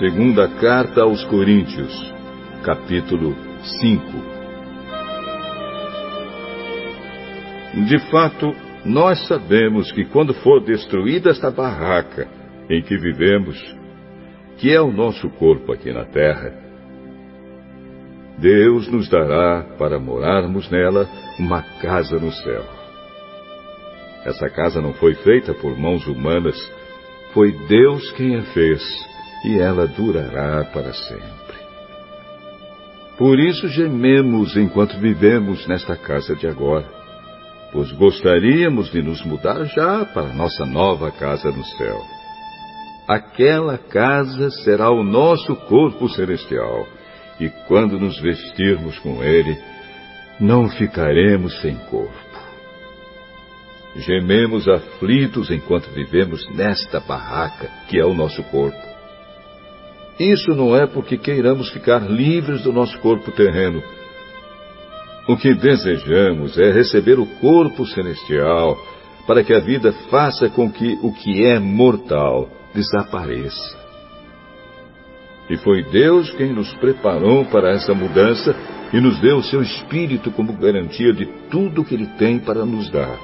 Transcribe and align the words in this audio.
Segunda 0.00 0.48
Carta 0.48 1.02
aos 1.02 1.22
Coríntios, 1.26 1.92
capítulo 2.64 3.36
5 3.82 4.00
De 7.86 7.98
fato, 8.10 8.50
nós 8.82 9.28
sabemos 9.28 9.92
que 9.92 10.06
quando 10.06 10.32
for 10.32 10.64
destruída 10.64 11.28
esta 11.28 11.50
barraca 11.50 12.26
em 12.70 12.80
que 12.80 12.96
vivemos, 12.96 13.58
que 14.56 14.74
é 14.74 14.80
o 14.80 14.90
nosso 14.90 15.28
corpo 15.32 15.70
aqui 15.70 15.92
na 15.92 16.06
terra, 16.06 16.50
Deus 18.38 18.90
nos 18.90 19.06
dará 19.06 19.64
para 19.76 20.00
morarmos 20.00 20.70
nela 20.70 21.06
uma 21.38 21.60
casa 21.60 22.18
no 22.18 22.32
céu. 22.32 22.64
Essa 24.24 24.48
casa 24.48 24.80
não 24.80 24.94
foi 24.94 25.14
feita 25.16 25.52
por 25.52 25.78
mãos 25.78 26.06
humanas, 26.06 26.56
foi 27.34 27.52
Deus 27.68 28.10
quem 28.12 28.38
a 28.38 28.42
fez, 28.44 29.10
e 29.44 29.58
ela 29.58 29.86
durará 29.86 30.64
para 30.64 30.92
sempre. 30.92 31.60
Por 33.16 33.38
isso 33.38 33.68
gememos 33.68 34.56
enquanto 34.56 34.98
vivemos 34.98 35.66
nesta 35.66 35.96
casa 35.96 36.34
de 36.34 36.46
agora, 36.46 36.88
pois 37.72 37.92
gostaríamos 37.92 38.90
de 38.90 39.02
nos 39.02 39.22
mudar 39.24 39.64
já 39.66 40.04
para 40.06 40.32
nossa 40.32 40.64
nova 40.64 41.10
casa 41.10 41.50
no 41.50 41.64
céu. 41.64 42.02
Aquela 43.06 43.76
casa 43.76 44.50
será 44.62 44.90
o 44.90 45.02
nosso 45.02 45.54
corpo 45.56 46.08
celestial, 46.08 46.86
e 47.38 47.48
quando 47.66 47.98
nos 47.98 48.18
vestirmos 48.20 48.98
com 49.00 49.22
ele, 49.22 49.58
não 50.38 50.68
ficaremos 50.70 51.60
sem 51.60 51.76
corpo. 51.76 52.30
Gememos 53.96 54.68
aflitos 54.68 55.50
enquanto 55.50 55.90
vivemos 55.90 56.48
nesta 56.54 57.00
barraca 57.00 57.68
que 57.88 57.98
é 57.98 58.04
o 58.04 58.14
nosso 58.14 58.42
corpo. 58.44 58.89
Isso 60.20 60.54
não 60.54 60.76
é 60.76 60.86
porque 60.86 61.16
queiramos 61.16 61.70
ficar 61.70 62.00
livres 62.00 62.62
do 62.62 62.70
nosso 62.70 62.98
corpo 62.98 63.32
terreno. 63.32 63.82
O 65.26 65.34
que 65.34 65.54
desejamos 65.54 66.58
é 66.58 66.70
receber 66.70 67.18
o 67.18 67.24
corpo 67.24 67.86
celestial 67.86 68.76
para 69.26 69.42
que 69.42 69.54
a 69.54 69.60
vida 69.60 69.92
faça 70.10 70.50
com 70.50 70.70
que 70.70 70.98
o 71.02 71.10
que 71.10 71.46
é 71.46 71.58
mortal 71.58 72.50
desapareça. 72.74 73.78
E 75.48 75.56
foi 75.56 75.84
Deus 75.84 76.30
quem 76.32 76.52
nos 76.52 76.70
preparou 76.74 77.46
para 77.46 77.70
essa 77.70 77.94
mudança 77.94 78.54
e 78.92 79.00
nos 79.00 79.18
deu 79.20 79.38
o 79.38 79.42
seu 79.42 79.62
Espírito 79.62 80.30
como 80.32 80.52
garantia 80.52 81.14
de 81.14 81.24
tudo 81.50 81.82
que 81.82 81.94
Ele 81.94 82.06
tem 82.18 82.38
para 82.38 82.66
nos 82.66 82.90
dar. 82.90 83.18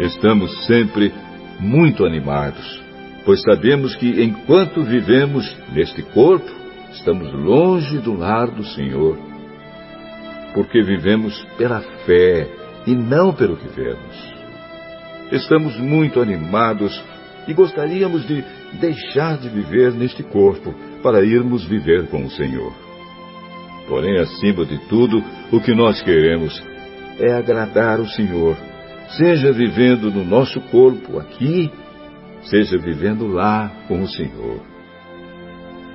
Estamos 0.00 0.66
sempre 0.66 1.14
muito 1.60 2.04
animados, 2.04 2.82
pois 3.26 3.42
sabemos 3.42 3.96
que 3.96 4.22
enquanto 4.22 4.84
vivemos 4.84 5.44
neste 5.72 6.00
corpo, 6.00 6.48
estamos 6.92 7.30
longe 7.32 7.98
do 7.98 8.14
lar 8.14 8.48
do 8.52 8.64
Senhor. 8.64 9.18
Porque 10.54 10.80
vivemos 10.80 11.44
pela 11.58 11.80
fé 12.06 12.48
e 12.86 12.94
não 12.94 13.34
pelo 13.34 13.56
que 13.56 13.68
vemos. 13.68 14.34
Estamos 15.32 15.76
muito 15.76 16.20
animados 16.20 17.02
e 17.48 17.52
gostaríamos 17.52 18.26
de 18.28 18.44
deixar 18.80 19.36
de 19.38 19.48
viver 19.48 19.92
neste 19.92 20.22
corpo 20.22 20.72
para 21.02 21.24
irmos 21.24 21.64
viver 21.64 22.06
com 22.06 22.24
o 22.24 22.30
Senhor. 22.30 22.72
Porém, 23.88 24.18
acima 24.20 24.64
de 24.64 24.78
tudo, 24.88 25.22
o 25.50 25.60
que 25.60 25.74
nós 25.74 26.00
queremos 26.00 26.62
é 27.18 27.32
agradar 27.32 27.98
o 27.98 28.08
Senhor 28.08 28.56
seja 29.10 29.52
vivendo 29.52 30.10
no 30.10 30.24
nosso 30.24 30.60
corpo 30.62 31.18
aqui, 31.18 31.70
seja 32.50 32.78
vivendo 32.78 33.26
lá 33.26 33.70
com 33.88 34.02
o 34.02 34.08
Senhor. 34.08 34.60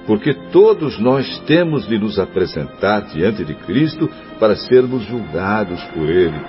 Porque 0.06 0.34
todos 0.52 1.00
nós 1.00 1.40
temos 1.46 1.88
de 1.88 1.98
nos 1.98 2.18
apresentar 2.18 3.02
diante 3.14 3.46
de 3.46 3.54
Cristo 3.54 4.10
para 4.40 4.56
sermos 4.56 5.04
julgados 5.04 5.84
por 5.94 6.10
Ele. 6.10 6.40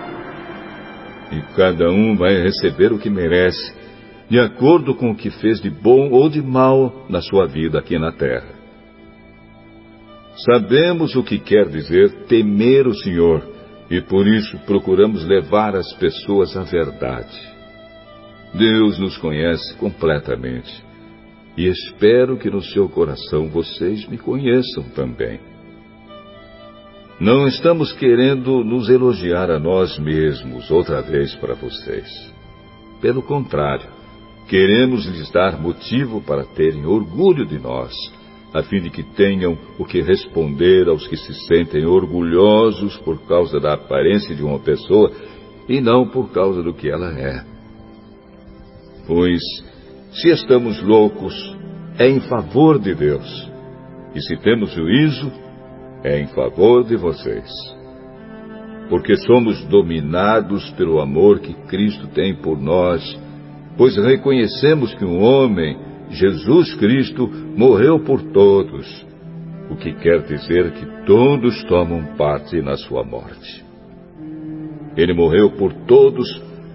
E 1.32 1.40
cada 1.54 1.90
um 1.90 2.16
vai 2.16 2.42
receber 2.42 2.92
o 2.92 2.98
que 2.98 3.10
merece, 3.10 3.74
de 4.28 4.38
acordo 4.38 4.94
com 4.94 5.10
o 5.10 5.16
que 5.16 5.30
fez 5.30 5.60
de 5.60 5.70
bom 5.70 6.10
ou 6.10 6.28
de 6.28 6.42
mal 6.42 7.06
na 7.08 7.20
sua 7.20 7.46
vida 7.46 7.78
aqui 7.78 7.98
na 7.98 8.12
terra. 8.12 8.62
Sabemos 10.46 11.14
o 11.14 11.22
que 11.22 11.38
quer 11.38 11.68
dizer 11.68 12.24
temer 12.26 12.86
o 12.86 12.94
Senhor 12.94 13.46
e 13.90 14.00
por 14.00 14.26
isso 14.26 14.58
procuramos 14.60 15.26
levar 15.26 15.76
as 15.76 15.92
pessoas 15.94 16.56
à 16.56 16.62
verdade. 16.62 17.51
Deus 18.54 18.98
nos 18.98 19.16
conhece 19.16 19.74
completamente 19.76 20.84
e 21.56 21.66
espero 21.66 22.36
que 22.36 22.50
no 22.50 22.62
seu 22.62 22.88
coração 22.88 23.48
vocês 23.48 24.06
me 24.08 24.18
conheçam 24.18 24.84
também. 24.94 25.40
Não 27.20 27.46
estamos 27.46 27.92
querendo 27.92 28.64
nos 28.64 28.88
elogiar 28.88 29.50
a 29.50 29.58
nós 29.58 29.98
mesmos 29.98 30.70
outra 30.70 31.00
vez 31.02 31.34
para 31.36 31.54
vocês. 31.54 32.08
Pelo 33.00 33.22
contrário, 33.22 33.88
queremos 34.48 35.06
lhes 35.06 35.30
dar 35.30 35.60
motivo 35.60 36.20
para 36.22 36.44
terem 36.44 36.84
orgulho 36.84 37.46
de 37.46 37.58
nós 37.58 37.92
a 38.52 38.62
fim 38.62 38.82
de 38.82 38.90
que 38.90 39.02
tenham 39.02 39.56
o 39.78 39.84
que 39.84 40.02
responder 40.02 40.88
aos 40.88 41.06
que 41.06 41.16
se 41.16 41.32
sentem 41.46 41.86
orgulhosos 41.86 42.98
por 42.98 43.18
causa 43.26 43.58
da 43.58 43.74
aparência 43.74 44.34
de 44.34 44.42
uma 44.42 44.58
pessoa 44.58 45.10
e 45.68 45.80
não 45.80 46.06
por 46.06 46.30
causa 46.32 46.62
do 46.62 46.74
que 46.74 46.90
ela 46.90 47.18
é. 47.18 47.51
Pois, 49.06 49.40
se 50.12 50.28
estamos 50.30 50.80
loucos, 50.82 51.34
é 51.98 52.08
em 52.08 52.20
favor 52.20 52.78
de 52.78 52.94
Deus, 52.94 53.50
e 54.14 54.20
se 54.20 54.36
temos 54.36 54.70
juízo, 54.72 55.32
é 56.04 56.20
em 56.20 56.26
favor 56.28 56.84
de 56.84 56.96
vocês. 56.96 57.48
Porque 58.88 59.16
somos 59.16 59.64
dominados 59.64 60.70
pelo 60.72 61.00
amor 61.00 61.40
que 61.40 61.54
Cristo 61.66 62.08
tem 62.08 62.34
por 62.36 62.60
nós, 62.60 63.02
pois 63.76 63.96
reconhecemos 63.96 64.94
que 64.94 65.04
um 65.04 65.20
homem 65.22 65.76
Jesus 66.10 66.74
Cristo 66.74 67.26
morreu 67.56 68.00
por 68.00 68.22
todos, 68.32 69.06
o 69.70 69.76
que 69.76 69.94
quer 69.94 70.22
dizer 70.22 70.72
que 70.72 71.06
todos 71.06 71.64
tomam 71.64 72.16
parte 72.16 72.60
na 72.60 72.76
sua 72.76 73.02
morte. 73.02 73.64
Ele 74.96 75.14
morreu 75.14 75.52
por 75.52 75.72
todos 75.86 76.28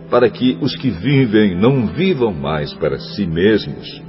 para 0.10 0.30
que 0.30 0.58
os 0.62 0.76
que 0.76 0.90
vivem 0.90 1.56
não 1.56 1.88
vivam 1.88 2.34
mais 2.34 2.74
para 2.74 2.98
si 2.98 3.26
mesmos, 3.26 4.02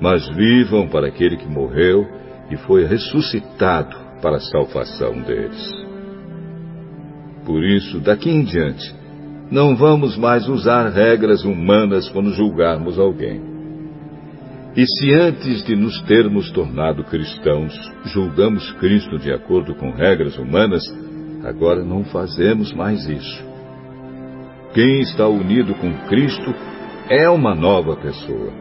mas 0.00 0.28
vivam 0.28 0.88
para 0.88 1.08
aquele 1.08 1.36
que 1.36 1.48
morreu 1.48 2.06
e 2.50 2.56
foi 2.56 2.84
ressuscitado 2.84 3.96
para 4.22 4.36
a 4.36 4.40
salvação 4.40 5.20
deles. 5.22 5.70
Por 7.44 7.64
isso, 7.64 8.00
daqui 8.00 8.30
em 8.30 8.44
diante, 8.44 8.94
não 9.50 9.74
vamos 9.74 10.16
mais 10.16 10.48
usar 10.48 10.88
regras 10.88 11.44
humanas 11.44 12.08
quando 12.10 12.32
julgarmos 12.32 12.98
alguém. 12.98 13.40
E 14.76 14.86
se 14.86 15.12
antes 15.12 15.64
de 15.64 15.74
nos 15.74 16.00
termos 16.02 16.50
tornado 16.52 17.02
cristãos, 17.02 17.74
julgamos 18.04 18.70
Cristo 18.74 19.18
de 19.18 19.32
acordo 19.32 19.74
com 19.74 19.90
regras 19.90 20.38
humanas, 20.38 20.84
agora 21.44 21.84
não 21.84 22.04
fazemos 22.04 22.72
mais 22.72 23.08
isso. 23.08 23.49
Quem 24.72 25.00
está 25.00 25.26
unido 25.26 25.74
com 25.74 25.92
Cristo 26.06 26.54
é 27.08 27.28
uma 27.28 27.56
nova 27.56 27.96
pessoa. 27.96 28.52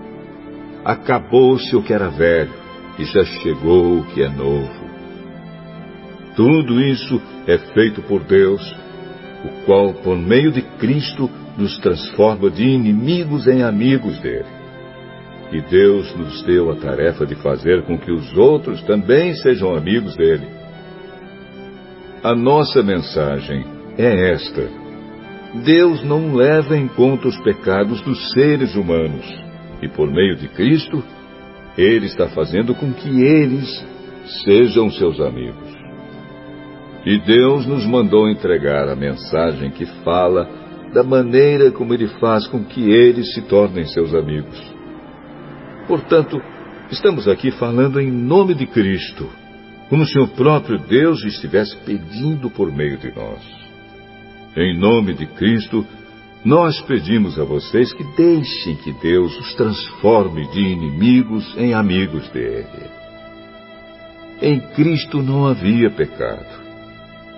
Acabou-se 0.83 1.75
o 1.75 1.83
que 1.83 1.93
era 1.93 2.09
velho 2.09 2.51
e 2.97 3.03
já 3.05 3.23
chegou 3.23 3.99
o 3.99 4.05
que 4.05 4.23
é 4.23 4.27
novo. 4.27 4.89
Tudo 6.35 6.81
isso 6.81 7.21
é 7.45 7.59
feito 7.59 8.01
por 8.01 8.23
Deus, 8.23 8.75
o 9.45 9.65
qual, 9.65 9.93
por 9.93 10.17
meio 10.17 10.51
de 10.51 10.63
Cristo, 10.79 11.29
nos 11.55 11.77
transforma 11.77 12.49
de 12.49 12.63
inimigos 12.63 13.47
em 13.47 13.61
amigos 13.61 14.19
dele. 14.19 14.45
E 15.51 15.61
Deus 15.61 16.15
nos 16.15 16.41
deu 16.43 16.71
a 16.71 16.75
tarefa 16.75 17.25
de 17.25 17.35
fazer 17.35 17.83
com 17.83 17.99
que 17.99 18.11
os 18.11 18.35
outros 18.35 18.81
também 18.83 19.35
sejam 19.35 19.75
amigos 19.75 20.15
dele. 20.15 20.47
A 22.23 22.33
nossa 22.33 22.81
mensagem 22.81 23.63
é 23.97 24.31
esta: 24.31 24.88
Deus 25.53 26.03
não 26.03 26.35
leva 26.35 26.77
em 26.77 26.87
conta 26.87 27.27
os 27.27 27.39
pecados 27.41 28.01
dos 28.01 28.31
seres 28.31 28.75
humanos, 28.75 29.25
e 29.81 29.87
por 29.87 30.09
meio 30.09 30.35
de 30.35 30.47
Cristo, 30.47 31.03
Ele 31.77 32.05
está 32.05 32.27
fazendo 32.27 32.75
com 32.75 32.93
que 32.93 33.09
eles 33.21 33.83
sejam 34.43 34.91
seus 34.91 35.19
amigos. 35.19 35.77
E 37.05 37.17
Deus 37.19 37.65
nos 37.65 37.85
mandou 37.85 38.29
entregar 38.29 38.89
a 38.89 38.95
mensagem 38.95 39.71
que 39.71 39.85
fala 40.03 40.47
da 40.93 41.03
maneira 41.03 41.71
como 41.71 41.93
Ele 41.93 42.07
faz 42.19 42.45
com 42.47 42.63
que 42.63 42.91
eles 42.91 43.33
se 43.33 43.41
tornem 43.43 43.85
seus 43.85 44.13
amigos. 44.13 44.61
Portanto, 45.87 46.39
estamos 46.91 47.27
aqui 47.27 47.49
falando 47.51 47.99
em 47.99 48.11
nome 48.11 48.53
de 48.53 48.67
Cristo, 48.67 49.27
como 49.89 50.05
se 50.05 50.19
o 50.19 50.27
próprio 50.27 50.77
Deus 50.77 51.23
estivesse 51.23 51.75
pedindo 51.77 52.51
por 52.51 52.71
meio 52.71 52.97
de 52.97 53.11
nós. 53.15 53.58
Em 54.55 54.77
nome 54.77 55.13
de 55.13 55.27
Cristo, 55.27 55.85
nós 56.43 56.81
pedimos 56.81 57.39
a 57.39 57.43
vocês 57.43 57.93
que 57.93 58.03
deixem 58.15 58.75
que 58.77 58.91
Deus 58.93 59.37
os 59.37 59.53
transforme 59.55 60.47
de 60.47 60.59
inimigos 60.59 61.55
em 61.57 61.73
amigos 61.73 62.27
dele. 62.29 62.89
Em 64.41 64.59
Cristo 64.73 65.21
não 65.21 65.45
havia 65.45 65.91
pecado. 65.91 66.59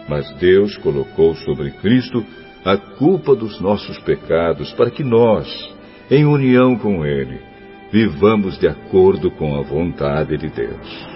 Mas 0.07 0.31
Deus 0.35 0.77
colocou 0.77 1.35
sobre 1.35 1.71
Cristo 1.71 2.25
a 2.63 2.77
culpa 2.77 3.35
dos 3.35 3.59
nossos 3.59 3.97
pecados 3.99 4.71
para 4.73 4.91
que 4.91 5.03
nós, 5.03 5.47
em 6.09 6.25
união 6.25 6.77
com 6.77 7.05
Ele, 7.05 7.39
vivamos 7.91 8.57
de 8.57 8.67
acordo 8.67 9.31
com 9.31 9.55
a 9.55 9.61
vontade 9.61 10.37
de 10.37 10.49
Deus. 10.49 11.10